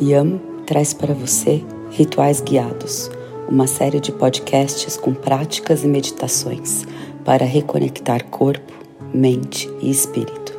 Yam 0.00 0.40
traz 0.66 0.92
para 0.92 1.14
você 1.14 1.64
Rituais 1.90 2.40
Guiados, 2.40 3.10
uma 3.48 3.66
série 3.66 4.00
de 4.00 4.10
podcasts 4.10 4.96
com 4.96 5.14
práticas 5.14 5.84
e 5.84 5.86
meditações 5.86 6.84
para 7.24 7.44
reconectar 7.44 8.24
corpo, 8.24 8.72
mente 9.12 9.70
e 9.80 9.90
espírito. 9.90 10.52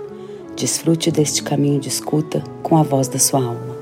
Desfrute 0.56 1.12
deste 1.12 1.44
caminho 1.44 1.80
de 1.80 1.90
escuta 1.90 2.42
com 2.64 2.78
a 2.78 2.84
voz 2.84 3.10
da 3.10 3.20
sua 3.20 3.44
alma. 3.44 3.76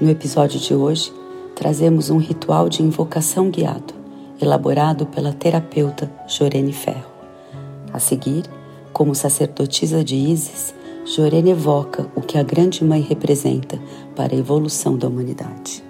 No 0.00 0.10
episódio 0.10 0.58
de 0.58 0.74
hoje, 0.74 1.12
trazemos 1.54 2.10
um 2.10 2.18
ritual 2.18 2.68
de 2.68 2.82
invocação 2.82 3.48
guiado, 3.50 3.94
elaborado 4.40 5.06
pela 5.06 5.32
terapeuta 5.32 6.10
Jorene 6.26 6.72
Ferro. 6.72 7.12
A 7.92 8.00
seguir, 8.00 8.42
como 8.92 9.14
sacerdotisa 9.14 10.04
de 10.04 10.16
Isis, 10.16 10.74
Jorene 11.04 11.50
evoca 11.50 12.06
o 12.14 12.20
que 12.20 12.38
a 12.38 12.42
Grande 12.42 12.84
Mãe 12.84 13.00
representa 13.00 13.78
para 14.14 14.34
a 14.34 14.38
evolução 14.38 14.96
da 14.96 15.08
humanidade. 15.08 15.82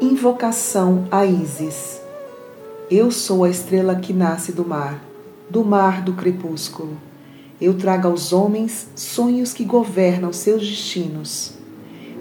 Invocação 0.00 1.06
a 1.10 1.24
Isis. 1.24 2.00
Eu 2.90 3.10
sou 3.10 3.44
a 3.44 3.48
estrela 3.48 3.96
que 3.96 4.12
nasce 4.12 4.52
do 4.52 4.64
mar 4.64 5.13
do 5.54 5.64
mar 5.64 6.02
do 6.02 6.14
crepúsculo. 6.14 6.98
Eu 7.60 7.78
trago 7.78 8.08
aos 8.08 8.32
homens 8.32 8.88
sonhos 8.96 9.52
que 9.52 9.64
governam 9.64 10.32
seus 10.32 10.68
destinos. 10.68 11.52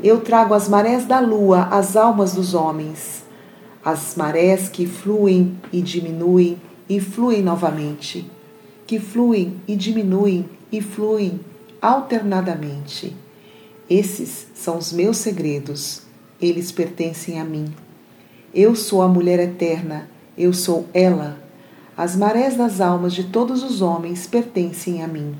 Eu 0.03 0.21
trago 0.21 0.53
as 0.53 0.69
marés 0.69 1.07
da 1.07 1.19
lua 1.19 1.63
as 1.71 1.95
almas 1.95 2.33
dos 2.33 2.53
homens, 2.53 3.23
as 3.83 4.15
marés 4.15 4.69
que 4.69 4.85
fluem 4.85 5.57
e 5.71 5.81
diminuem 5.81 6.61
e 6.87 6.99
fluem 6.99 7.41
novamente, 7.41 8.29
que 8.85 8.99
fluem 8.99 9.59
e 9.67 9.75
diminuem 9.75 10.47
e 10.71 10.79
fluem 10.79 11.39
alternadamente. 11.81 13.15
Esses 13.89 14.45
são 14.53 14.77
os 14.77 14.93
meus 14.93 15.17
segredos, 15.17 16.03
eles 16.39 16.71
pertencem 16.71 17.39
a 17.39 17.43
mim. 17.43 17.65
Eu 18.53 18.75
sou 18.75 19.01
a 19.01 19.07
mulher 19.07 19.39
eterna, 19.39 20.07
eu 20.37 20.53
sou 20.53 20.85
ela 20.93 21.42
as 21.95 22.15
marés 22.15 22.55
das 22.55 22.81
almas 22.81 23.13
de 23.13 23.25
todos 23.25 23.61
os 23.61 23.81
homens 23.81 24.25
pertencem 24.25 25.03
a 25.03 25.07
mim. 25.07 25.35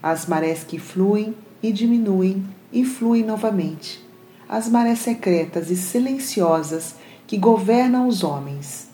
As 0.00 0.26
marés 0.26 0.62
que 0.62 0.78
fluem 0.78 1.34
e 1.60 1.72
diminuem 1.72 2.46
e 2.72 2.84
fluem 2.84 3.24
novamente. 3.24 4.04
As 4.48 4.68
marés 4.68 5.00
secretas 5.00 5.68
e 5.68 5.76
silenciosas 5.76 6.94
que 7.26 7.36
governam 7.36 8.06
os 8.06 8.22
homens. 8.22 8.88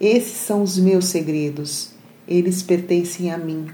Esses 0.00 0.36
são 0.36 0.62
os 0.62 0.78
meus 0.78 1.06
segredos. 1.06 1.90
Eles 2.26 2.62
pertencem 2.62 3.32
a 3.32 3.36
mim. 3.36 3.66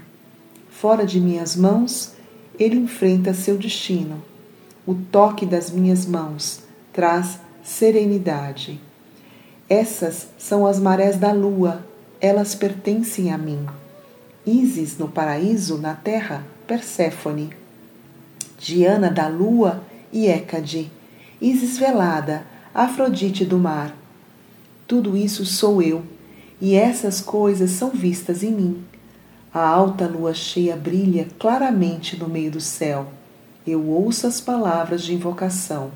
Fora 0.67 1.05
de 1.05 1.21
minhas 1.21 1.55
mãos, 1.55 2.13
ele 2.57 2.77
enfrenta 2.77 3.31
seu 3.33 3.57
destino. 3.57 4.23
O 4.87 4.95
toque 4.95 5.45
das 5.45 5.69
minhas 5.69 6.07
mãos 6.07 6.61
traz 6.91 7.39
serenidade. 7.63 8.81
Essas 9.69 10.29
são 10.37 10.65
as 10.65 10.79
marés 10.79 11.17
da 11.17 11.31
lua 11.31 11.85
elas 12.25 12.55
pertencem 12.55 13.31
a 13.31 13.37
mim. 13.37 13.67
Isis 14.45 14.97
no 14.97 15.07
paraíso, 15.07 15.77
na 15.77 15.93
terra, 15.93 16.43
Perséfone. 16.65 17.51
Diana 18.57 19.11
da 19.11 19.27
lua 19.27 19.83
e 20.11 20.27
Hécade. 20.27 20.91
Isis 21.39 21.77
velada, 21.77 22.43
Afrodite 22.73 23.45
do 23.45 23.59
mar. 23.59 23.95
Tudo 24.87 25.15
isso 25.15 25.45
sou 25.45 25.81
eu, 25.81 26.03
e 26.59 26.73
essas 26.73 27.21
coisas 27.21 27.71
são 27.71 27.91
vistas 27.91 28.41
em 28.41 28.51
mim. 28.51 28.83
A 29.53 29.65
alta 29.65 30.07
lua 30.07 30.33
cheia 30.33 30.75
brilha 30.75 31.27
claramente 31.37 32.17
no 32.17 32.27
meio 32.27 32.51
do 32.51 32.59
céu. 32.59 33.07
Eu 33.65 33.87
ouço 33.87 34.25
as 34.25 34.41
palavras 34.41 35.03
de 35.03 35.13
invocação, 35.13 35.91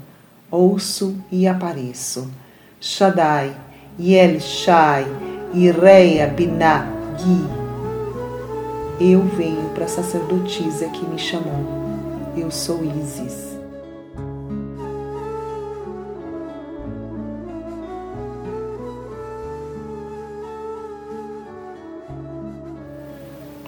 ouço 0.50 1.16
e 1.32 1.48
apareço. 1.48 2.32
Shaddai, 2.80 3.56
Yel 4.00 4.40
Shai, 4.40 5.06
Ireia 5.54 6.28
Binah 6.28 6.86
Gui. 7.18 7.60
Eu 9.04 9.24
venho 9.24 9.70
para 9.70 9.86
a 9.86 9.88
sacerdotisa 9.88 10.88
que 10.90 11.04
me 11.08 11.18
chamou. 11.18 11.66
Eu 12.38 12.52
sou 12.52 12.84
Isis. 12.86 13.50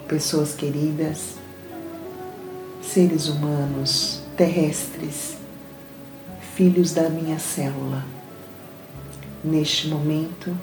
Pessoas 0.08 0.53
queridas, 0.53 1.36
seres 2.84 3.28
humanos, 3.28 4.22
terrestres, 4.38 5.36
filhos 6.53 6.94
da 6.94 7.09
minha 7.09 7.40
célula, 7.40 8.06
neste 9.44 9.88
momento, 9.88 10.56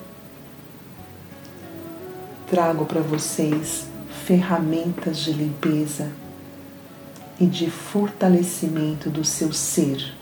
trago 2.51 2.85
para 2.87 3.01
vocês 3.01 3.87
ferramentas 4.25 5.19
de 5.19 5.33
limpeza 5.33 6.11
e 7.39 7.47
de 7.47 7.71
fortalecimento 7.71 9.11
do 9.11 9.25
seu 9.25 9.53
ser, 9.53 10.15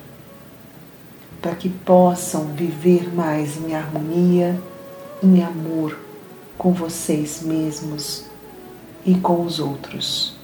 para 1.41 1.54
que 1.54 1.69
possam 1.69 2.47
viver 2.47 3.14
mais 3.14 3.56
em 3.56 3.75
harmonia, 3.75 4.60
em 5.22 5.42
amor 5.42 5.98
com 6.59 6.72
vocês 6.72 7.42
mesmos 7.42 8.25
e 9.04 9.14
com 9.14 9.43
os 9.43 9.60
outros. 9.60 10.34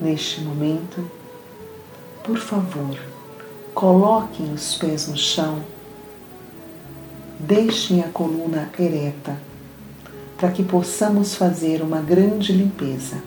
Neste 0.00 0.40
momento, 0.40 1.08
por 2.24 2.38
favor, 2.38 2.98
coloquem 3.74 4.52
os 4.52 4.74
pés 4.76 5.08
no 5.08 5.16
chão 5.16 5.62
deixem 7.38 8.02
a 8.02 8.08
coluna 8.08 8.68
ereta, 8.78 9.36
para 10.36 10.50
que 10.50 10.62
possamos 10.62 11.34
fazer 11.34 11.82
uma 11.82 12.00
grande 12.00 12.52
limpeza. 12.52 13.22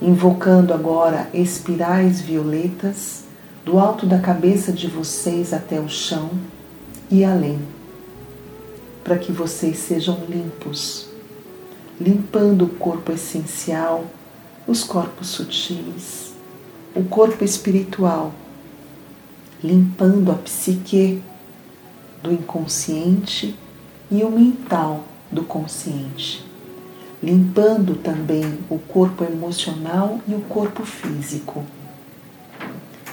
Invocando 0.00 0.72
agora 0.72 1.28
espirais 1.34 2.20
violetas 2.20 3.24
do 3.64 3.78
alto 3.78 4.06
da 4.06 4.18
cabeça 4.18 4.72
de 4.72 4.86
vocês 4.86 5.52
até 5.52 5.78
o 5.78 5.88
chão 5.88 6.30
e 7.10 7.24
além, 7.24 7.60
para 9.04 9.18
que 9.18 9.32
vocês 9.32 9.78
sejam 9.78 10.24
limpos, 10.28 11.08
limpando 12.00 12.64
o 12.64 12.68
corpo 12.68 13.12
essencial, 13.12 14.04
os 14.66 14.84
corpos 14.84 15.28
sutis, 15.28 16.32
o 16.94 17.04
corpo 17.04 17.44
espiritual, 17.44 18.32
limpando 19.62 20.32
a 20.32 20.36
psique 20.36 21.22
do 22.22 22.32
inconsciente 22.32 23.56
e 24.10 24.22
o 24.22 24.30
mental 24.30 25.04
do 25.30 25.44
consciente, 25.44 26.44
limpando 27.22 27.94
também 27.94 28.58
o 28.68 28.78
corpo 28.78 29.24
emocional 29.24 30.20
e 30.26 30.34
o 30.34 30.40
corpo 30.40 30.84
físico. 30.84 31.64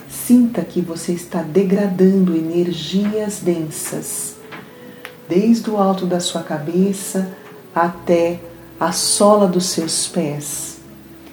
Sinta 0.09 0.61
que 0.61 0.81
você 0.81 1.13
está 1.13 1.41
degradando 1.41 2.35
energias 2.35 3.39
densas, 3.39 4.35
desde 5.29 5.69
o 5.69 5.77
alto 5.77 6.05
da 6.05 6.19
sua 6.19 6.41
cabeça 6.41 7.31
até 7.73 8.39
a 8.79 8.91
sola 8.91 9.47
dos 9.47 9.67
seus 9.67 10.07
pés, 10.07 10.79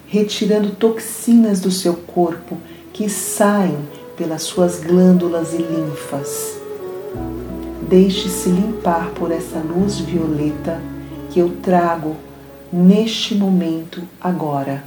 retirando 0.07 0.71
toxinas 0.71 1.59
do 1.59 1.71
seu 1.71 1.95
corpo 1.95 2.57
que 2.93 3.09
saem 3.09 3.77
pelas 4.15 4.43
suas 4.43 4.79
glândulas 4.79 5.53
e 5.53 5.57
linfas 5.57 6.64
Deixe-se 7.87 8.49
limpar 8.49 9.11
por 9.11 9.31
essa 9.31 9.59
luz 9.59 9.99
violeta 9.99 10.81
que 11.29 11.39
eu 11.39 11.57
trago 11.61 12.15
neste 12.73 13.35
momento 13.35 14.01
agora. 14.19 14.83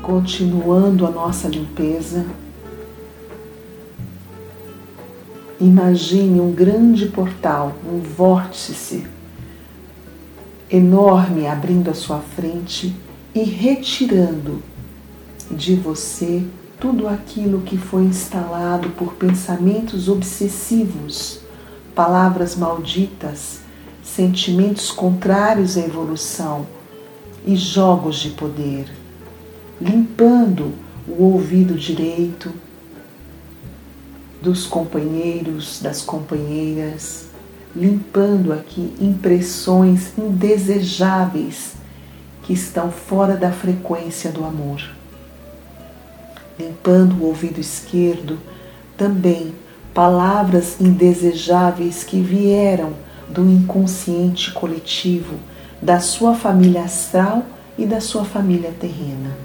Continuando 0.00 1.06
a 1.06 1.10
nossa 1.10 1.48
limpeza, 1.48 2.24
imagine 5.60 6.40
um 6.40 6.50
grande 6.50 7.06
portal, 7.08 7.74
um 7.84 8.00
vórtice 8.00 9.06
enorme 10.70 11.46
abrindo 11.46 11.90
à 11.90 11.94
sua 11.94 12.20
frente 12.20 12.96
e 13.38 13.44
retirando 13.44 14.60
de 15.48 15.76
você 15.76 16.44
tudo 16.80 17.06
aquilo 17.06 17.60
que 17.60 17.78
foi 17.78 18.02
instalado 18.02 18.90
por 18.90 19.14
pensamentos 19.14 20.08
obsessivos, 20.08 21.38
palavras 21.94 22.56
malditas, 22.56 23.60
sentimentos 24.02 24.90
contrários 24.90 25.76
à 25.76 25.80
evolução 25.82 26.66
e 27.46 27.54
jogos 27.54 28.16
de 28.16 28.30
poder, 28.30 28.88
limpando 29.80 30.72
o 31.06 31.22
ouvido 31.22 31.74
direito 31.74 32.52
dos 34.42 34.66
companheiros, 34.66 35.80
das 35.80 36.02
companheiras, 36.02 37.26
limpando 37.74 38.52
aqui 38.52 38.94
impressões 39.00 40.12
indesejáveis 40.18 41.77
que 42.48 42.54
estão 42.54 42.90
fora 42.90 43.36
da 43.36 43.52
frequência 43.52 44.32
do 44.32 44.42
amor. 44.42 44.82
Limpando 46.58 47.16
o 47.16 47.26
ouvido 47.26 47.60
esquerdo, 47.60 48.38
também 48.96 49.54
palavras 49.92 50.80
indesejáveis 50.80 52.04
que 52.04 52.22
vieram 52.22 52.94
do 53.28 53.42
inconsciente 53.46 54.50
coletivo, 54.50 55.34
da 55.82 56.00
sua 56.00 56.34
família 56.34 56.84
astral 56.84 57.44
e 57.76 57.84
da 57.84 58.00
sua 58.00 58.24
família 58.24 58.72
terrena. 58.80 59.36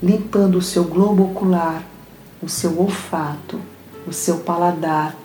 Limpando 0.00 0.58
o 0.58 0.62
seu 0.62 0.84
globo 0.84 1.24
ocular, 1.24 1.82
o 2.40 2.48
seu 2.48 2.80
olfato, 2.80 3.58
o 4.06 4.12
seu 4.12 4.36
paladar, 4.38 5.16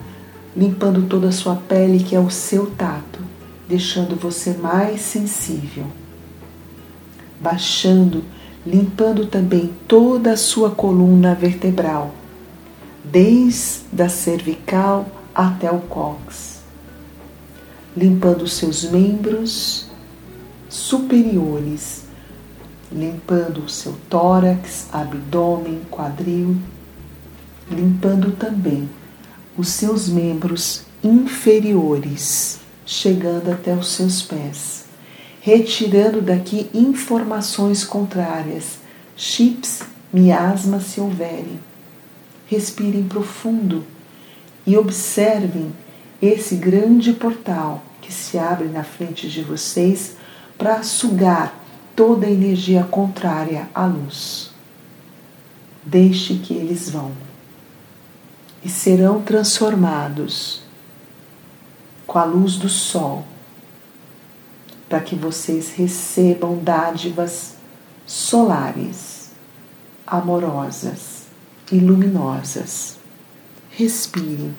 limpando 0.58 1.04
toda 1.04 1.28
a 1.28 1.32
sua 1.32 1.56
pele, 1.56 2.04
que 2.04 2.16
é 2.16 2.20
o 2.20 2.32
seu 2.32 2.72
tato, 2.72 3.20
deixando 3.68 4.16
você 4.16 4.54
mais 4.54 5.02
sensível. 5.02 5.86
Baixando, 7.40 8.24
limpando 8.66 9.26
também 9.26 9.74
toda 9.88 10.34
a 10.34 10.38
sua 10.38 10.72
coluna 10.72 11.34
vertebral, 11.34 12.14
desde 13.04 14.02
a 14.02 14.10
cervical 14.10 15.08
até 15.34 15.72
o 15.72 15.80
cóccix. 15.80 16.60
Limpando 17.96 18.48
seus 18.48 18.84
membros 18.84 19.88
superiores, 20.70 22.04
limpando 22.92 23.62
o 23.62 23.70
seu 23.70 23.96
tórax, 24.10 24.88
abdômen, 24.92 25.82
quadril, 25.90 26.58
limpando 27.70 28.32
também 28.32 28.90
os 29.58 29.70
seus 29.70 30.10
membros 30.10 30.84
inferiores, 31.04 32.60
chegando 32.86 33.52
até 33.52 33.74
os 33.74 33.92
seus 33.92 34.22
pés, 34.22 34.79
retirando 35.42 36.22
daqui 36.22 36.70
informações 36.74 37.84
contrárias, 37.84 38.80
chips, 39.16 39.82
miasmas 40.12 40.84
se 40.84 41.00
houverem. 41.00 41.60
Respirem 42.48 43.04
profundo 43.04 43.86
e 44.66 44.78
observem 44.78 45.72
esse 46.22 46.56
grande 46.56 47.14
portal 47.14 47.84
que 48.02 48.12
se 48.12 48.38
abre 48.38 48.68
na 48.68 48.84
frente 48.84 49.30
de 49.30 49.42
vocês 49.42 50.16
para 50.58 50.84
sugar 50.84 51.54
toda 51.96 52.28
a 52.28 52.32
energia 52.32 52.84
contrária 52.84 53.70
à 53.74 53.86
luz. 53.86 54.52
Deixe 55.84 56.36
que 56.36 56.54
eles 56.54 56.90
vão 56.90 57.12
e 58.64 58.70
serão 58.70 59.22
transformados 59.22 60.62
com 62.06 62.18
a 62.18 62.24
luz 62.24 62.58
do 62.58 62.68
sol, 62.68 63.26
para 64.90 65.00
que 65.00 65.16
vocês 65.16 65.70
recebam 65.70 66.58
dádivas 66.58 67.54
solares, 68.08 69.30
amorosas 70.06 71.26
e 71.72 71.80
luminosas. 71.80 72.98
Respire 73.70 74.52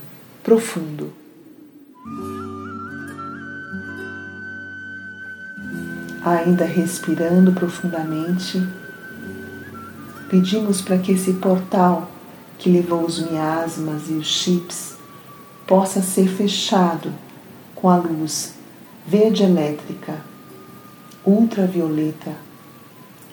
profundo. 0.45 1.13
Ainda 6.25 6.65
respirando 6.65 7.53
profundamente, 7.53 8.65
pedimos 10.29 10.81
para 10.81 10.99
que 10.99 11.13
esse 11.13 11.33
portal 11.35 12.09
que 12.57 12.71
levou 12.71 13.05
os 13.05 13.19
miasmas 13.19 14.09
e 14.09 14.13
os 14.13 14.27
chips 14.27 14.95
possa 15.67 16.01
ser 16.01 16.29
fechado 16.29 17.13
com 17.75 17.89
a 17.89 17.97
luz 17.97 18.60
verde 19.11 19.43
elétrica, 19.43 20.21
ultravioleta 21.27 22.33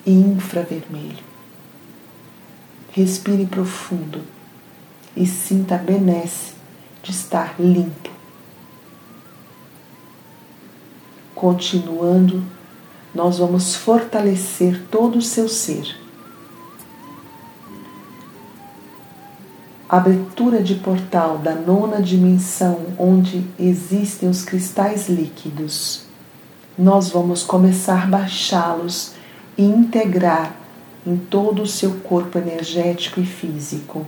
e 0.03 0.12
infravermelho. 0.12 1.24
Respire 2.89 3.45
profundo 3.45 4.24
e 5.15 5.27
sinta 5.27 5.75
a 5.75 5.77
benesse 5.77 6.53
de 7.03 7.12
estar 7.12 7.53
limpo. 7.59 8.09
Continuando, 11.35 12.44
nós 13.13 13.38
vamos 13.38 13.75
fortalecer 13.75 14.81
todo 14.89 15.19
o 15.19 15.21
seu 15.21 15.47
ser 15.47 16.06
abertura 19.89 20.62
de 20.62 20.75
portal 20.75 21.38
da 21.38 21.56
nona 21.56 22.01
dimensão, 22.01 22.88
onde 22.98 23.45
existem 23.57 24.28
os 24.28 24.44
cristais 24.44 25.07
líquidos, 25.07 26.06
nós 26.78 27.10
vamos 27.10 27.44
começar 27.44 28.04
a 28.04 28.07
baixá-los 28.07 29.13
e 29.57 29.63
integrar 29.63 30.56
em 31.06 31.16
todo 31.16 31.62
o 31.62 31.68
seu 31.68 31.92
corpo 32.01 32.38
energético 32.38 33.22
e 33.22 33.25
físico. 33.25 34.06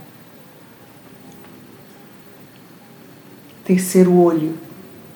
Terceiro 3.64 4.20
olho, 4.20 4.58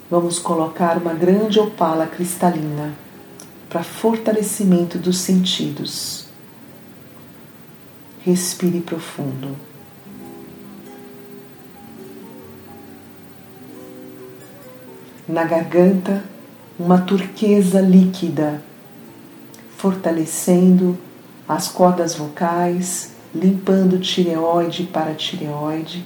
vamos 0.10 0.40
colocar 0.40 0.98
uma 0.98 1.14
grande 1.14 1.60
opala 1.60 2.08
cristalina 2.08 2.94
para 3.70 3.84
fortalecimento 3.84 4.98
dos 4.98 5.18
sentidos. 5.18 6.26
Respire 8.22 8.80
profundo. 8.80 9.73
Na 15.28 15.44
garganta 15.44 16.24
uma 16.78 17.00
turquesa 17.00 17.80
líquida, 17.80 18.62
fortalecendo 19.78 20.98
as 21.48 21.68
cordas 21.68 22.16
vocais, 22.16 23.14
limpando 23.34 24.00
tireoide 24.00 24.84
para 24.84 25.14
tireoide, 25.14 26.06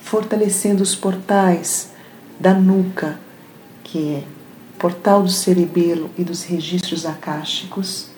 fortalecendo 0.00 0.82
os 0.82 0.94
portais 0.94 1.90
da 2.38 2.54
nuca, 2.54 3.18
que 3.84 4.16
é 4.16 4.22
portal 4.78 5.22
do 5.22 5.30
cerebelo 5.30 6.10
e 6.18 6.24
dos 6.24 6.42
registros 6.42 7.06
acásticos, 7.06 8.08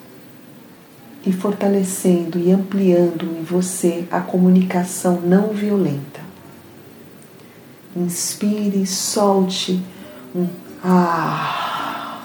e 1.25 1.31
fortalecendo 1.31 2.37
e 2.37 2.51
ampliando 2.51 3.25
em 3.25 3.43
você 3.43 4.07
a 4.11 4.21
comunicação 4.21 5.21
não 5.21 5.49
violenta. 5.49 6.21
Inspire, 7.95 8.85
solte 8.85 9.81
um 10.35 10.49
ah, 10.83 12.19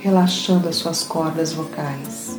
relaxando 0.00 0.68
as 0.68 0.76
suas 0.76 1.02
cordas 1.02 1.54
vocais. 1.54 2.38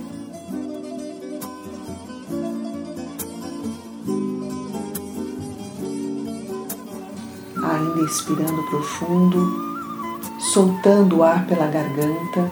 Ainda 7.64 8.02
expirando 8.02 8.62
profundo, 8.70 10.30
soltando 10.40 11.18
o 11.18 11.24
ar 11.24 11.48
pela 11.48 11.66
garganta, 11.66 12.52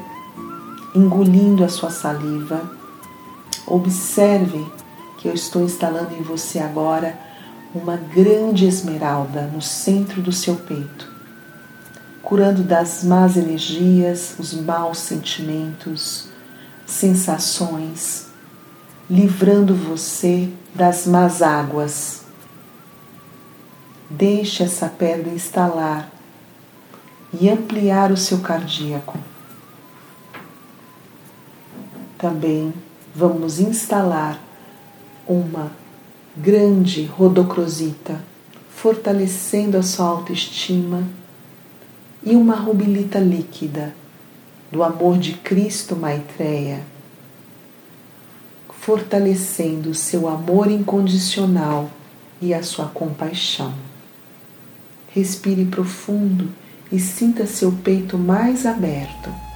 engolindo 0.96 1.64
a 1.64 1.70
sua 1.70 1.92
saliva. 1.92 2.60
Observe 3.68 4.66
que 5.20 5.28
eu 5.28 5.34
estou 5.36 5.62
instalando 5.62 6.16
em 6.16 6.24
você 6.24 6.58
agora 6.58 7.29
uma 7.74 7.98
grande 7.98 8.66
esmeralda 8.66 9.44
no 9.44 9.62
centro 9.62 10.22
do 10.22 10.32
seu 10.32 10.56
peito, 10.56 11.12
curando 12.22 12.64
das 12.64 13.04
más 13.04 13.38
energias, 13.38 14.36
os 14.40 14.54
maus 14.54 14.98
sentimentos, 14.98 16.28
sensações, 16.86 18.28
livrando 19.10 19.76
você 19.76 20.50
das 20.74 21.06
más 21.06 21.42
águas. 21.42 22.24
Deixe 24.10 24.64
essa 24.64 24.88
pedra 24.88 25.30
instalar 25.30 26.10
e 27.40 27.48
ampliar 27.50 28.12
o 28.12 28.18
seu 28.18 28.40
cardíaco. 28.40 29.18
Também 32.18 32.74
vamos 33.16 33.60
instalar 33.60 34.40
uma 35.28 35.72
grande 36.36 37.06
rodocrosita, 37.06 38.22
fortalecendo 38.76 39.78
a 39.78 39.84
sua 39.84 40.06
autoestima, 40.06 41.04
e 42.24 42.36
uma 42.36 42.56
rubilita 42.56 43.20
líquida 43.20 43.94
do 44.72 44.84
amor 44.84 45.18
de 45.18 45.34
Cristo 45.34 45.96
Maitreya, 45.96 46.82
fortalecendo 48.70 49.94
seu 49.94 50.28
amor 50.28 50.70
incondicional 50.70 51.90
e 52.42 52.54
a 52.54 52.62
sua 52.62 52.86
compaixão. 52.86 53.74
Respire 55.14 55.66
profundo 55.66 56.50
e 56.92 57.00
sinta 57.00 57.46
seu 57.46 57.72
peito 57.72 58.18
mais 58.18 58.66
aberto. 58.66 59.49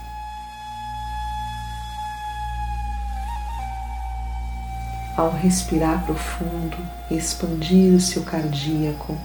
Ao 5.15 5.29
respirar 5.29 6.05
profundo, 6.05 6.75
expandir 7.11 7.93
o 7.93 7.99
seu 7.99 8.23
cardíaco, 8.23 9.15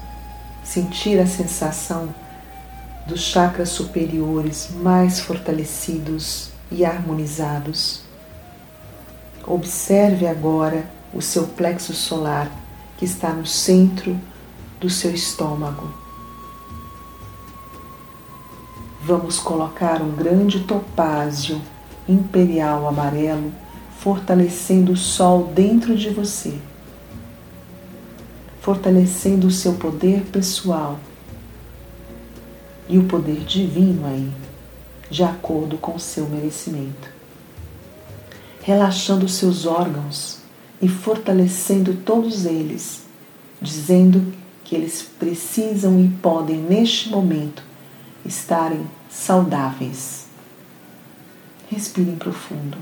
sentir 0.62 1.18
a 1.18 1.26
sensação 1.26 2.14
dos 3.07 3.23
chakras 3.23 3.71
superiores 3.71 4.68
mais 4.71 5.18
fortalecidos 5.18 6.50
e 6.71 6.85
harmonizados. 6.85 8.02
Observe 9.47 10.26
agora 10.26 10.85
o 11.14 11.23
seu 11.23 11.47
plexo 11.47 11.95
solar 11.95 12.50
que 12.99 13.07
está 13.07 13.30
no 13.30 13.47
centro 13.47 14.21
do 14.78 14.90
seu 14.90 15.14
estômago. 15.14 15.90
Vamos 19.02 19.38
colocar 19.38 20.02
um 20.02 20.11
grande 20.11 20.64
topázio 20.64 21.62
imperial 22.07 22.87
amarelo 22.87 23.50
fortalecendo 23.99 24.93
o 24.93 24.97
sol 24.97 25.50
dentro 25.52 25.97
de 25.97 26.09
você, 26.11 26.57
fortalecendo 28.61 29.49
o 29.49 29.50
seu 29.50 29.75
poder 29.75 30.23
pessoal 30.26 31.00
e 32.88 32.97
o 32.97 33.05
poder 33.05 33.40
divino 33.40 34.07
aí, 34.07 34.31
de 35.11 35.25
acordo 35.25 35.76
com 35.78 35.97
o 35.97 36.00
seu 36.00 36.28
merecimento. 36.28 37.11
Relaxando 38.62 39.26
os 39.26 39.35
seus 39.35 39.67
órgãos 39.67 40.38
e 40.81 40.88
fortalecendo 40.88 41.95
todos 41.95 42.47
eles, 42.47 43.02
dizendo 43.61 44.33
que 44.62 44.76
eles 44.76 45.02
precisam 45.19 45.99
e 45.99 46.09
podem 46.23 46.59
neste 46.59 47.09
momento 47.09 47.64
estarem 48.25 48.87
saudáveis. 49.11 50.26
Respirem 51.69 52.14
profundo. 52.14 52.78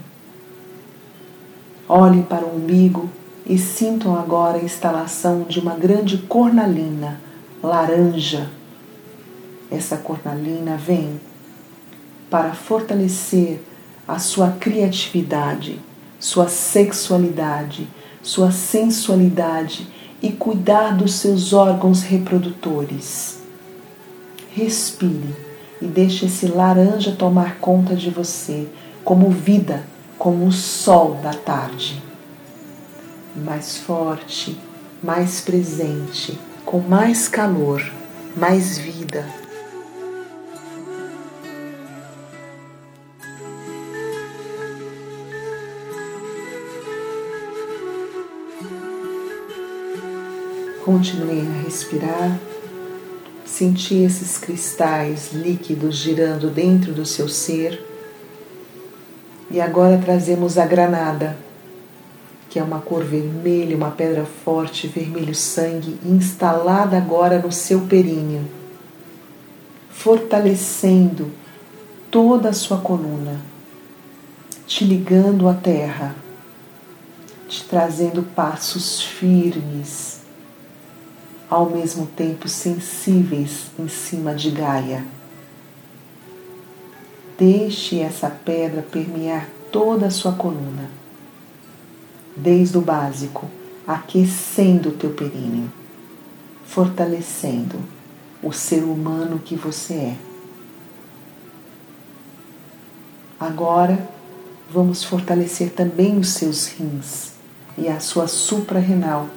Olhem 1.89 2.23
para 2.23 2.45
o 2.45 2.57
umbigo 2.57 3.09
e 3.47 3.57
sintam 3.57 4.19
agora 4.19 4.59
a 4.59 4.63
instalação 4.63 5.45
de 5.45 5.61
uma 5.61 5.77
grande 5.77 6.19
cornalina 6.19 7.21
laranja. 7.63 8.51
Essa 9.71 9.97
cornalina 9.97 10.77
vem 10.77 11.21
para 12.29 12.55
fortalecer 12.55 13.61
a 14.07 14.19
sua 14.19 14.51
criatividade, 14.51 15.81
sua 16.19 16.49
sexualidade, 16.49 17.87
sua 18.21 18.51
sensualidade 18.51 19.87
e 20.21 20.33
cuidar 20.33 20.97
dos 20.97 21.15
seus 21.15 21.53
órgãos 21.53 22.03
reprodutores. 22.03 23.39
Respire 24.53 25.37
e 25.81 25.87
deixe 25.87 26.27
esse 26.27 26.47
laranja 26.47 27.13
tomar 27.13 27.59
conta 27.59 27.95
de 27.95 28.11
você, 28.11 28.67
como 29.05 29.31
vida, 29.31 29.85
como 30.19 30.47
o 30.47 30.53
sol 30.53 31.15
da 31.23 31.33
tarde. 31.33 32.03
Mais 33.35 33.77
forte, 33.77 34.59
mais 35.03 35.41
presente, 35.41 36.39
com 36.65 36.81
mais 36.81 37.29
calor, 37.29 37.83
mais 38.37 38.79
vida. 38.79 39.27
Continue 50.85 51.41
a 51.41 51.65
respirar 51.65 52.39
sentir 53.57 54.05
esses 54.05 54.37
cristais 54.37 55.33
líquidos 55.33 55.97
girando 55.97 56.51
dentro 56.51 56.93
do 56.93 57.07
seu 57.07 57.27
ser. 57.27 57.96
E 59.51 59.61
agora 59.61 59.99
trazemos 59.99 60.59
a 60.59 60.67
granada, 60.67 61.37
que 62.51 62.59
é 62.59 62.63
uma 62.63 62.81
cor 62.81 63.05
vermelha, 63.05 63.77
uma 63.77 63.91
pedra 63.91 64.25
forte, 64.25 64.89
vermelho 64.89 65.35
sangue, 65.35 65.99
instalada 66.05 66.97
agora 66.97 67.39
no 67.39 67.53
seu 67.53 67.83
períneo, 67.83 68.45
fortalecendo 69.91 71.31
toda 72.11 72.49
a 72.49 72.53
sua 72.53 72.79
coluna, 72.79 73.41
te 74.67 74.85
ligando 74.85 75.49
à 75.49 75.55
terra, 75.55 76.15
te 77.49 77.65
trazendo 77.65 78.23
passos 78.23 79.01
firmes 79.01 80.17
ao 81.49 81.71
mesmo 81.71 82.07
tempo 82.07 82.49
sensíveis 82.49 83.71
em 83.79 83.89
cima 83.89 84.35
de 84.35 84.51
Gaia. 84.51 85.05
Deixe 87.39 88.01
essa 88.01 88.31
pedra 88.31 88.83
permear 88.83 89.49
toda 89.71 90.07
a 90.07 90.11
sua 90.11 90.33
coluna, 90.33 90.91
desde 92.37 92.79
o 92.79 92.81
básico, 92.81 93.47
aquecendo 93.87 94.91
o 94.91 94.93
teu 94.93 95.11
períneo, 95.11 95.71
fortalecendo 96.65 97.79
o 98.43 98.53
ser 98.53 98.83
humano 98.83 99.39
que 99.39 99.55
você 99.55 99.95
é. 99.95 100.17
Agora, 103.39 104.09
vamos 104.71 105.05
fortalecer 105.05 105.71
também 105.71 106.19
os 106.19 106.31
seus 106.31 106.69
rins 106.69 107.33
e 107.77 107.87
a 107.89 108.01
sua 108.01 108.27
suprarrenal 108.27 109.29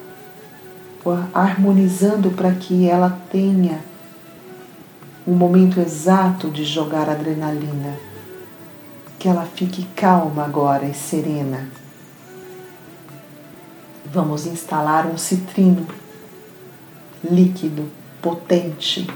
harmonizando 1.33 2.31
para 2.31 2.51
que 2.51 2.87
ela 2.87 3.09
tenha 3.31 3.79
um 5.27 5.33
momento 5.33 5.79
exato 5.79 6.49
de 6.49 6.63
jogar 6.63 7.09
adrenalina, 7.09 7.95
que 9.17 9.27
ela 9.27 9.45
fique 9.45 9.85
calma 9.95 10.45
agora 10.45 10.85
e 10.85 10.93
serena. 10.93 11.69
Vamos 14.05 14.45
instalar 14.45 15.05
um 15.05 15.17
citrino 15.17 15.85
líquido, 17.23 17.89
potente, 18.21 19.07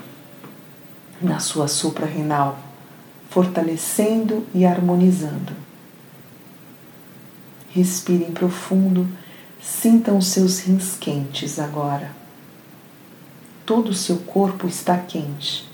na 1.22 1.40
sua 1.40 1.68
suprarrenal, 1.68 2.60
fortalecendo 3.30 4.46
e 4.54 4.66
harmonizando. 4.66 5.54
Respirem 7.72 8.32
profundo 8.32 9.08
Sintam 9.64 10.20
seus 10.20 10.60
rins 10.60 10.98
quentes 11.00 11.58
agora. 11.58 12.12
Todo 13.66 13.92
o 13.92 13.94
seu 13.94 14.18
corpo 14.18 14.68
está 14.68 14.98
quente, 14.98 15.66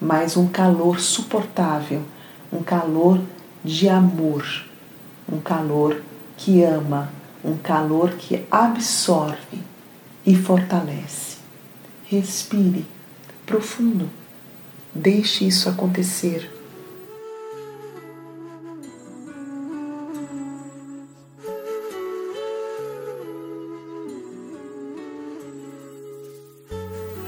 mas 0.00 0.36
um 0.36 0.46
calor 0.46 1.00
suportável, 1.00 2.02
um 2.52 2.62
calor 2.62 3.20
de 3.64 3.88
amor, 3.88 4.44
um 5.30 5.40
calor 5.40 6.02
que 6.36 6.62
ama, 6.62 7.12
um 7.44 7.56
calor 7.56 8.12
que 8.12 8.46
absorve 8.50 9.58
e 10.24 10.34
fortalece. 10.34 11.38
Respire 12.04 12.86
profundo. 13.44 14.08
Deixe 14.94 15.46
isso 15.46 15.68
acontecer. 15.68 16.50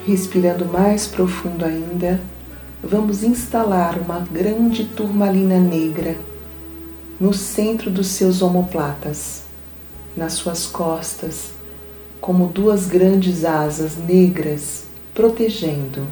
Respirando 0.06 0.64
mais 0.64 1.06
profundo 1.06 1.64
ainda, 1.64 2.20
vamos 2.82 3.22
instalar 3.22 3.98
uma 3.98 4.20
grande 4.20 4.84
turmalina 4.84 5.58
negra 5.58 6.16
no 7.18 7.34
centro 7.34 7.90
dos 7.90 8.06
seus 8.06 8.40
omoplatas, 8.40 9.42
nas 10.16 10.32
suas 10.32 10.66
costas, 10.66 11.50
como 12.20 12.46
duas 12.46 12.86
grandes 12.86 13.44
asas 13.44 13.96
negras 13.98 14.84
protegendo. 15.14 16.06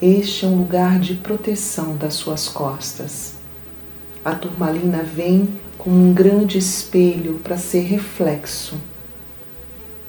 Este 0.00 0.44
é 0.44 0.48
um 0.48 0.58
lugar 0.58 1.00
de 1.00 1.14
proteção 1.14 1.96
das 1.96 2.14
suas 2.14 2.48
costas. 2.48 3.34
A 4.22 4.34
turmalina 4.34 5.02
vem 5.02 5.48
como 5.78 5.96
um 5.96 6.12
grande 6.12 6.58
espelho 6.58 7.40
para 7.42 7.56
ser 7.56 7.80
reflexo. 7.80 8.76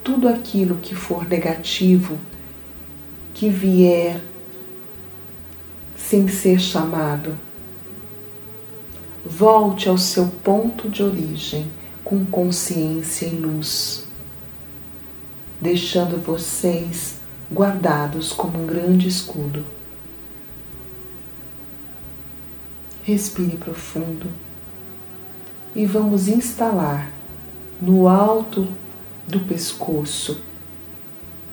Tudo 0.04 0.28
aquilo 0.28 0.76
que 0.76 0.94
for 0.94 1.26
negativo 1.26 2.18
que 3.34 3.50
vier 3.50 4.20
sem 6.10 6.30
ser 6.30 6.58
chamado. 6.58 7.38
Volte 9.26 9.90
ao 9.90 9.98
seu 9.98 10.28
ponto 10.28 10.90
de 10.90 11.04
origem 11.04 11.70
com 12.02 12.26
consciência 12.26 13.26
e 13.26 13.36
luz, 13.36 14.08
deixando 15.60 16.18
vocês 16.18 17.16
guardados 17.52 18.32
como 18.32 18.64
um 18.64 18.66
grande 18.66 19.06
escudo. 19.06 19.66
Respire 23.04 23.58
profundo 23.58 24.28
e 25.76 25.86
vamos 25.86 26.30
instalar 26.30 27.12
no 27.82 28.08
alto 28.08 28.66
do 29.28 29.42
pescoço 29.42 30.40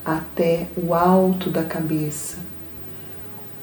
até 0.04 0.68
o 0.76 0.94
alto 0.94 1.50
da 1.50 1.64
cabeça, 1.64 2.38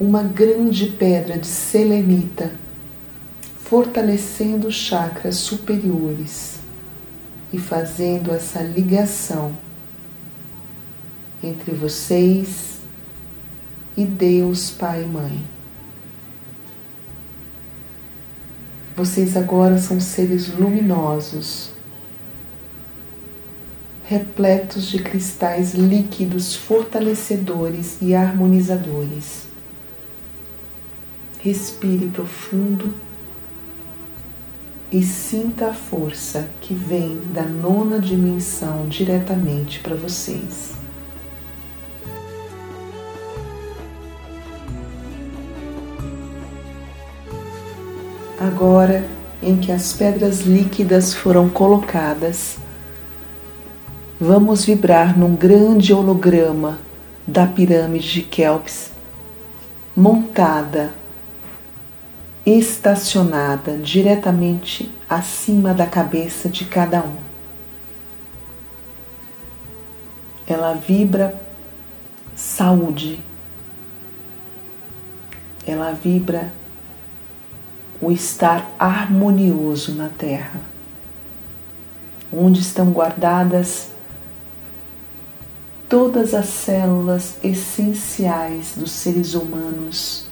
uma 0.02 0.24
grande 0.24 0.88
pedra 0.88 1.38
de 1.38 1.46
selenita, 1.46 2.52
fortalecendo 3.60 4.68
os 4.68 4.74
chakras 4.74 5.36
superiores 5.36 6.56
e 7.54 7.60
fazendo 7.60 8.32
essa 8.32 8.64
ligação 8.64 9.56
entre 11.44 11.72
vocês 11.76 12.80
e 13.96 14.04
Deus 14.04 14.72
Pai 14.72 15.04
e 15.04 15.06
Mãe. 15.06 15.44
Vocês 18.98 19.38
agora 19.38 19.78
são 19.78 20.00
seres 20.00 20.48
luminosos, 20.48 21.74
repletos 24.06 24.88
de 24.88 24.98
cristais 24.98 25.76
líquidos 25.76 26.56
fortalecedores 26.56 27.98
e 28.02 28.16
harmonizadores. 28.16 29.51
Respire 31.44 32.06
profundo 32.06 32.94
e 34.92 35.02
sinta 35.02 35.70
a 35.70 35.74
força 35.74 36.48
que 36.62 36.72
vem 36.76 37.20
da 37.34 37.42
nona 37.42 37.98
dimensão 37.98 38.88
diretamente 38.88 39.80
para 39.80 39.96
vocês. 39.96 40.74
Agora 48.40 49.04
em 49.42 49.58
que 49.58 49.72
as 49.72 49.94
pedras 49.94 50.42
líquidas 50.42 51.12
foram 51.12 51.50
colocadas, 51.50 52.58
vamos 54.20 54.64
vibrar 54.64 55.18
num 55.18 55.36
grande 55.36 55.92
holograma 55.92 56.78
da 57.26 57.48
pirâmide 57.48 58.12
de 58.12 58.22
Kelps, 58.22 58.92
montada 59.96 61.01
estacionada 62.46 63.78
diretamente 63.78 64.92
acima 65.10 65.74
da 65.74 65.86
cabeça 65.86 66.50
de 66.50 66.66
cada 66.66 67.02
um. 67.02 67.18
Ela 70.48 70.74
vibra 70.74 71.40
saúde, 72.36 73.22
ela 75.66 75.92
vibra 75.92 76.52
o 78.02 78.12
estar 78.12 78.70
harmonioso 78.80 79.94
na 79.94 80.10
Terra, 80.10 80.60
onde 82.34 82.60
estão 82.60 82.92
guardadas 82.92 83.90
todas 85.88 86.34
as 86.34 86.48
células 86.48 87.36
essenciais 87.44 88.74
dos 88.76 88.92
seres 88.92 89.36
humanos 89.36 90.31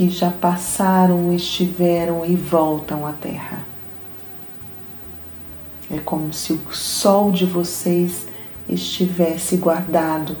que 0.00 0.08
já 0.08 0.30
passaram, 0.30 1.30
estiveram 1.34 2.24
e 2.24 2.34
voltam 2.34 3.06
à 3.06 3.12
Terra. 3.12 3.66
É 5.90 5.98
como 5.98 6.32
se 6.32 6.54
o 6.54 6.60
sol 6.72 7.30
de 7.30 7.44
vocês 7.44 8.26
estivesse 8.66 9.58
guardado 9.58 10.38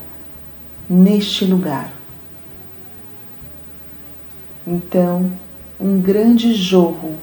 neste 0.88 1.44
lugar. 1.44 1.92
Então, 4.66 5.30
um 5.78 6.00
grande 6.00 6.54
jorro 6.54 7.16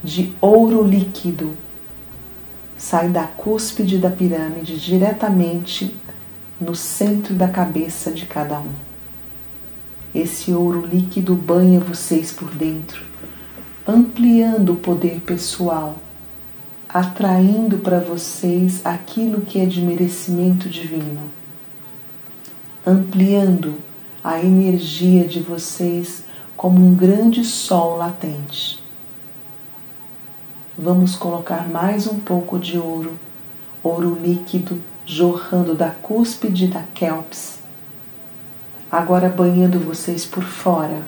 de 0.00 0.32
ouro 0.40 0.80
líquido 0.80 1.54
sai 2.78 3.08
da 3.08 3.24
cúspide 3.24 3.98
da 3.98 4.10
pirâmide 4.10 4.78
diretamente 4.78 5.92
no 6.60 6.76
centro 6.76 7.34
da 7.34 7.48
cabeça 7.48 8.12
de 8.12 8.26
cada 8.26 8.60
um. 8.60 8.93
Esse 10.14 10.52
ouro 10.52 10.86
líquido 10.86 11.34
banha 11.34 11.80
vocês 11.80 12.30
por 12.30 12.48
dentro, 12.54 13.02
ampliando 13.84 14.74
o 14.74 14.76
poder 14.76 15.20
pessoal, 15.20 15.96
atraindo 16.88 17.78
para 17.78 17.98
vocês 17.98 18.80
aquilo 18.86 19.40
que 19.40 19.60
é 19.60 19.66
de 19.66 19.80
merecimento 19.82 20.68
divino, 20.68 21.20
ampliando 22.86 23.74
a 24.22 24.38
energia 24.38 25.24
de 25.24 25.40
vocês 25.40 26.22
como 26.56 26.80
um 26.80 26.94
grande 26.94 27.44
sol 27.44 27.96
latente. 27.96 28.78
Vamos 30.78 31.16
colocar 31.16 31.68
mais 31.68 32.06
um 32.06 32.20
pouco 32.20 32.56
de 32.56 32.78
ouro, 32.78 33.18
ouro 33.82 34.16
líquido 34.22 34.80
jorrando 35.04 35.74
da 35.74 35.90
cúspide 35.90 36.68
da 36.68 36.84
Kelps 36.94 37.63
agora 38.94 39.28
banhando 39.28 39.80
vocês 39.80 40.24
por 40.24 40.44
fora, 40.44 41.02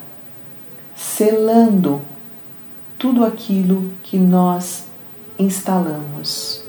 selando 0.96 2.02
tudo 2.98 3.24
aquilo 3.24 3.92
que 4.02 4.18
nós 4.18 4.86
instalamos, 5.38 6.64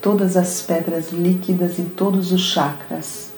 todas 0.00 0.36
as 0.36 0.62
pedras 0.62 1.10
líquidas 1.10 1.80
em 1.80 1.86
todos 1.86 2.30
os 2.30 2.40
chakras, 2.40 3.32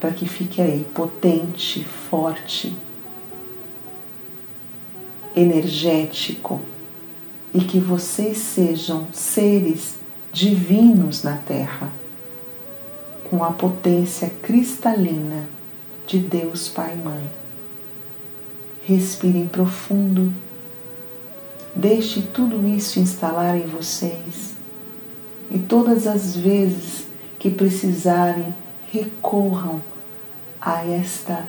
para 0.00 0.10
que 0.10 0.26
fique 0.26 0.62
aí 0.62 0.86
potente, 0.94 1.84
forte, 1.84 2.74
energético 5.36 6.58
e 7.52 7.60
que 7.60 7.78
vocês 7.78 8.38
sejam 8.38 9.08
seres 9.12 9.96
divinos 10.32 11.22
na 11.22 11.36
Terra, 11.36 11.92
com 13.28 13.44
a 13.44 13.52
potência 13.52 14.30
cristalina 14.40 15.57
de 16.08 16.18
Deus 16.18 16.68
Pai 16.68 16.94
e 16.94 17.04
Mãe. 17.04 17.30
Respirem 18.82 19.46
profundo. 19.46 20.32
Deixe 21.76 22.22
tudo 22.22 22.66
isso 22.66 22.98
instalar 22.98 23.56
em 23.56 23.66
vocês. 23.66 24.54
E 25.50 25.58
todas 25.58 26.06
as 26.06 26.34
vezes 26.34 27.06
que 27.38 27.50
precisarem, 27.50 28.54
recorram 28.90 29.82
a 30.60 30.84
esta 30.86 31.46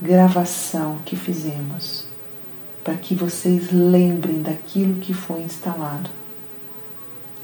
gravação 0.00 0.98
que 1.04 1.14
fizemos, 1.14 2.06
para 2.82 2.94
que 2.94 3.14
vocês 3.14 3.70
lembrem 3.70 4.42
daquilo 4.42 4.94
que 4.94 5.12
foi 5.12 5.42
instalado. 5.42 6.08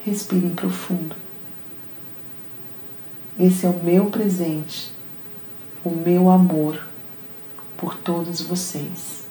Respirem 0.05 0.51
profundo. 0.51 1.14
Esse 3.38 3.66
é 3.66 3.69
o 3.69 3.85
meu 3.85 4.07
presente 4.07 4.96
o 5.87 5.90
meu 5.90 6.29
amor 6.29 6.85
por 7.77 7.94
todos 7.94 8.40
vocês. 8.40 9.25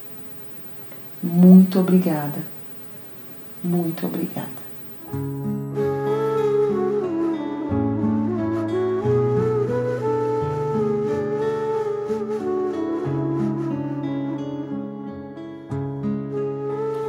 Muito 1.22 1.78
obrigada, 1.78 2.42
muito 3.62 4.06
obrigada. 4.06 4.64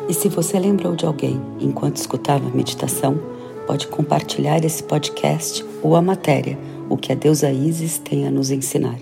E 0.08 0.14
se 0.14 0.28
você 0.28 0.58
lembrou 0.58 0.96
de 0.96 1.06
alguém 1.06 1.40
enquanto 1.60 1.98
escutava 1.98 2.48
a 2.48 2.50
meditação, 2.50 3.16
pode 3.64 3.86
compartilhar 3.86 4.64
esse 4.64 4.82
podcast 4.82 5.64
ou 5.84 5.94
a 5.94 6.02
matéria, 6.02 6.58
o 6.90 6.96
que 6.96 7.12
a 7.12 7.14
deusa 7.14 7.52
Isis 7.52 7.98
tem 7.98 8.26
a 8.26 8.30
nos 8.30 8.50
ensinar 8.50 8.98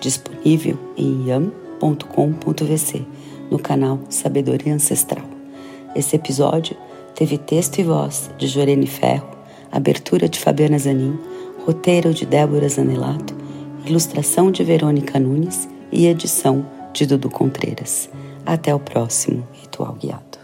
disponível 0.00 0.78
em 0.96 1.28
yam.com.vc, 1.28 3.04
no 3.50 3.58
canal 3.58 4.00
Sabedoria 4.08 4.74
Ancestral. 4.74 5.24
Esse 5.94 6.16
episódio 6.16 6.76
teve 7.14 7.38
texto 7.38 7.78
e 7.78 7.84
voz 7.84 8.30
de 8.36 8.46
Jorene 8.46 8.86
Ferro, 8.86 9.28
abertura 9.72 10.28
de 10.28 10.38
Fabiana 10.38 10.78
Zanin, 10.78 11.18
roteiro 11.64 12.12
de 12.12 12.26
Débora 12.26 12.68
Zanelato, 12.68 13.34
ilustração 13.86 14.50
de 14.50 14.62
Verônica 14.62 15.18
Nunes 15.18 15.68
e 15.90 16.06
edição 16.06 16.66
de 16.92 17.06
Dudu 17.06 17.30
Contreiras. 17.30 18.08
Até 18.44 18.74
o 18.74 18.78
próximo 18.78 19.46
Ritual 19.52 19.94
Guiado. 19.94 20.35